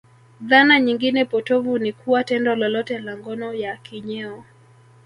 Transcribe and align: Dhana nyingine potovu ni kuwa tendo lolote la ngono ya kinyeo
Dhana 0.41 0.79
nyingine 0.79 1.25
potovu 1.25 1.77
ni 1.77 1.91
kuwa 1.93 2.23
tendo 2.23 2.55
lolote 2.55 2.99
la 2.99 3.17
ngono 3.17 3.53
ya 3.53 3.77
kinyeo 3.77 4.43